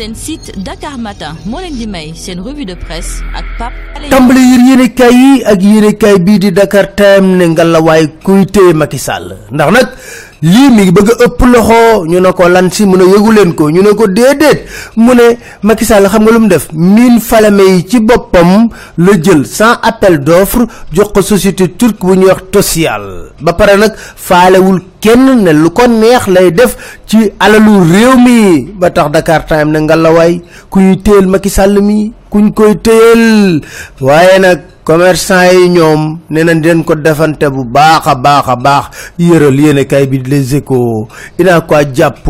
[0.00, 1.36] seen site Dakar Matin.
[1.44, 5.60] Moo leen di may seen revue de presse ak Pape Alé tàmbali yéenekaay yi ak
[5.60, 9.36] yéenekaay bii di Dakar Time ne ngalawaay kuy téye Macky Sall.
[9.52, 9.88] Ndax nag
[10.42, 12.04] lii mi bëgg ëpp loxo.
[12.08, 14.64] ñu ne ko lan si mu ne yëgu leen ko ñu ne ko déedéet.
[14.96, 15.12] mu
[15.62, 16.68] Macky Sall xam nga lu mu def?
[16.72, 22.16] mine falame yi ci boppam la jël sans appel d'offre jox ko société turque bu
[22.16, 26.76] ñuy wax Tosyal ba pare nag faalewul kenn ne lu ko neex lay def
[27.06, 28.70] ci alalu réew mi.
[28.74, 33.60] ba tax Dakar Time ne ngalawaay ku ñuy Macky Sall mi kuñ koy téyel.
[34.00, 38.56] waaye nag commerçant yi ñoom nee nañ den ko defante bu baax a baax a
[38.56, 38.84] baax.
[39.18, 40.54] Yëral yéene kay bi les
[41.38, 42.26] ina ko jàpp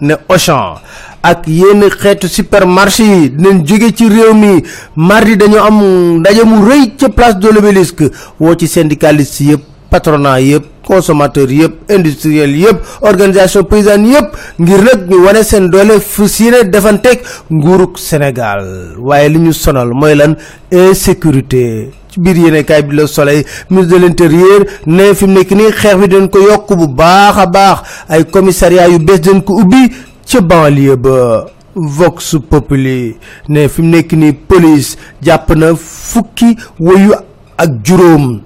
[0.00, 0.78] ne Auchan
[1.22, 4.62] ak yenn xeetu supermarché yi dinañ jóge ci réew mi.
[4.96, 5.80] Mardi dañu am
[6.20, 8.04] ndaje mu rëy ca place de l'Obélisque
[8.40, 15.06] woo ci syndicaliste yëpp patronat yëpp consommateur yëpp industriel yëpp organisation paysanne yëpp ngir nag
[15.10, 16.00] ñu wane seen doole
[16.48, 18.94] yéene defanteeg nguurug Sénégal.
[18.98, 20.34] Waaye li ñu sonal mooy lan?
[20.72, 21.90] Insécurité.
[22.10, 25.72] Ci biir yéene kaay bi Le Soleil ministre de l'intérieur ne fi mu nekk nii
[25.72, 27.78] xeex bi dañ ko yokk bu baax a baax.
[28.08, 29.88] Ay commissariat yu bees dañ ko ubbi
[30.26, 31.46] ca banlieue ba.
[31.78, 33.16] Vox Populi
[33.48, 37.12] ne fi mu nekk nii police jàpp na fukki woyu
[37.58, 38.40] ak juróom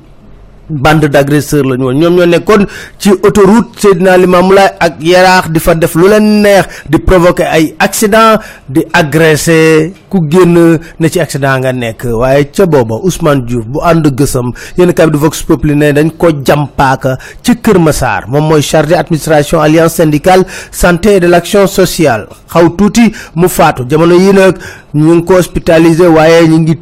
[0.73, 1.99] bande d'agresseur lañu woon.
[1.99, 2.67] Ñoom ñoo nekkoon
[2.99, 7.47] ci autoroute Seydina Limamou Laye ak yaraax di fa def lu leen neex di provoquer
[7.51, 12.05] ay accident di agresser ku génn ne ci accident nga nekk.
[12.13, 15.93] Waaye ca booba Ousmane Diouf bu ànd gësam yéen kay bi di Vox Populi ne
[15.93, 18.29] dañ ko jàmpaaka ci Kër Massar.
[18.29, 22.27] Moom mooy chargé administration alliance syndicale santé et de l'action sociale.
[22.49, 23.85] Xaw tuuti mu faatu.
[23.89, 24.57] Jamono yi nag
[24.95, 26.77] ñu ngi ko hospitalisé waaye ñu ngi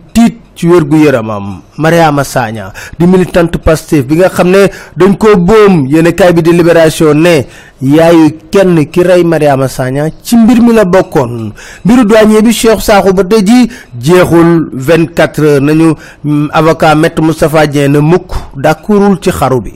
[0.55, 5.87] ci wérgu yaramam Mariama Sagna di militante Pastef bi nga xam ne dañ ko boom
[5.89, 7.47] yéen kaay bi di libération ne
[7.81, 11.53] yaayu kenn ki rey Mariama Sagna ci mbir mi la bokkoon.
[11.85, 15.95] Mbiru douanier bi Cheikh Sakho ba tey ji jeexul 24 heures nañu
[16.53, 19.73] avocat maître Moustapha Dieng ne mukk d'accordul ci xaru bi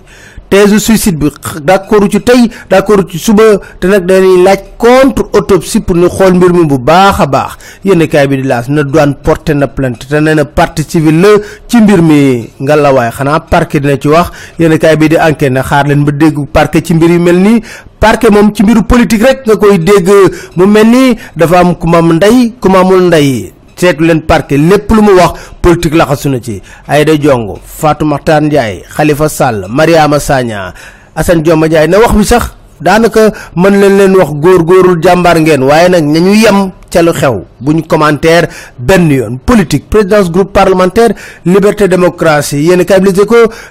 [0.54, 1.28] thèse suicide bi.
[1.62, 3.42] D'accord ci tey d'accord ci suba
[3.80, 7.56] te nag dañuy laaj contre autopsie pour ñu xool mbir mi bu baax a baax.
[7.84, 11.20] Yéen kaay bi di laas na douane porté na plainte te nee na partie civile
[11.22, 11.28] la
[11.68, 12.48] ci mbir mi.
[12.60, 14.30] Nga la waay xanaa parquet dina ci wax.
[14.58, 17.36] Yéen kaay bi di enquête na xaar leen ba dégg parquet ci mbir yu mel
[17.40, 17.60] nii.
[17.98, 20.08] Parquet moom ci mbiru politique rek nga koy dégg.
[20.56, 24.22] Mu mel ni dafa am ku ma am ndey ku ma amul ndey seetu leen
[24.22, 26.62] parquet lépp lu mu wax politique laxasu na ci.
[26.88, 30.72] Aïda Diongo Fatou Makhtar Ndiaye Khalifa Sall Mariama Sagna
[31.16, 35.62] Assane Dioma Ndiaye na wax bi sax daanaka mën leen leen wax góor-góorul jàmbaar ngeen
[35.62, 37.42] waaye nag nañu yem ca lu xew.
[37.60, 38.48] Bu ñu commentaire
[38.78, 39.38] benn yoon.
[39.44, 41.14] Politique présidence groupe parlementaire
[41.44, 42.62] liberté démocratie.
[42.62, 43.00] Yéen kay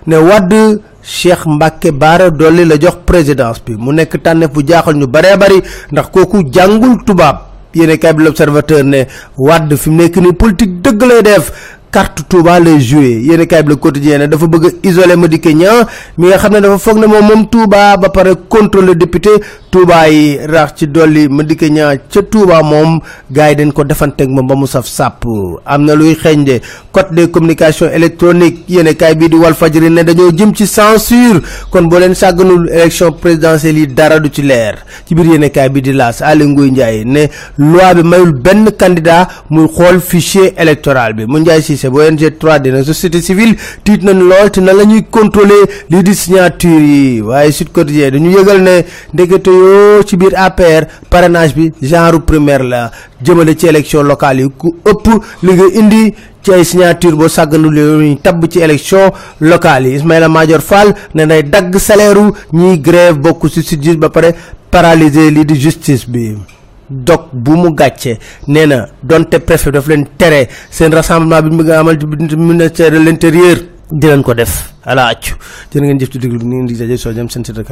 [0.07, 3.75] ne Wade Cheikh Mbacke Baara dolli la jox présidence bi.
[3.77, 5.61] Mu nekk tànneef bu jaaxal ñu baree bari
[5.91, 9.03] ndax kooku jàngul tubaab yéene kay bi l'observateur ne
[9.37, 11.51] Wade fi mu nekk ni politique dëgg lay def
[11.93, 15.85] carte Touba lay joué yéene kay bi le quotidien dafa bëgg isoler Madické Niang
[16.17, 19.29] mi nga xam ne dafa foog ne moom moom Touba ba pare contrôle député
[19.73, 22.99] Touba yi rax ci dolli Madické Niang ca Touba moom
[23.29, 25.25] gars yi dañ ko defanteeg moom ba mu saf sàpp.
[25.65, 26.59] Am na luy xeeñ de.
[26.91, 31.41] Code des communications électroniques yéene kay bii di Walfadjri ne dañoo jëm ci censure.
[31.71, 34.75] Kon boo leen sàgganul élection présidentielle yi dara du ci leer.
[35.07, 37.25] Ci yéene kay bi di laas Aly Ngouille Ndiaye ne
[37.57, 41.25] loi bi mayul benn candidat muy xool fichier électoral bi.
[41.25, 44.85] Mu Ndiaye Cissé bu ONG 3D na société civile tiit nañ lool te na la
[44.85, 50.15] ñuy contrôler lii di signature yi waaye Sud Quotidien dañu yëgal ne ndekete yoo ci
[50.17, 52.91] biir APR parrainage bi genre primaire la.
[53.23, 55.07] Jëmale ci élection locale yi ku ëpp
[55.43, 56.13] li nga indi
[56.43, 59.11] ci ay signature boo sàgganul ñu tabb ci élection
[59.41, 64.09] locale Ismaïla Madior Fall ne day dagg salaire u ñiy grève bokk ci sudjust ba
[64.09, 64.33] pare
[64.71, 66.31] paralyser lii di justice bi
[66.93, 68.17] dog bu mu gàcce.
[68.47, 72.91] Nee na donte préfet daf leen tere seen rassemblement bi mu nga amal ci ministère
[72.91, 73.57] de l'intérieur.
[73.91, 74.73] Di leen ko def.
[74.85, 75.35] Ala accu.
[75.71, 77.63] Jërë ngeen jëf ci déglu bi di jaje jëm site de